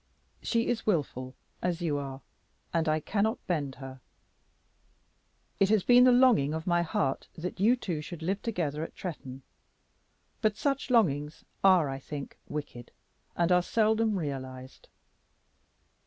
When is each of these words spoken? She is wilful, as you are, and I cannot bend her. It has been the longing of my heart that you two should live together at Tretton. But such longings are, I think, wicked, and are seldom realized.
She 0.41 0.65
is 0.67 0.87
wilful, 0.87 1.35
as 1.61 1.79
you 1.83 1.99
are, 1.99 2.21
and 2.73 2.89
I 2.89 2.99
cannot 2.99 3.37
bend 3.45 3.75
her. 3.75 4.01
It 5.59 5.69
has 5.69 5.83
been 5.83 6.05
the 6.05 6.11
longing 6.11 6.55
of 6.55 6.65
my 6.65 6.81
heart 6.81 7.27
that 7.35 7.59
you 7.59 7.75
two 7.75 8.01
should 8.01 8.23
live 8.23 8.41
together 8.41 8.81
at 8.83 8.95
Tretton. 8.95 9.43
But 10.41 10.57
such 10.57 10.89
longings 10.89 11.45
are, 11.63 11.87
I 11.87 11.99
think, 11.99 12.39
wicked, 12.47 12.89
and 13.35 13.51
are 13.51 13.61
seldom 13.61 14.17
realized. 14.17 14.87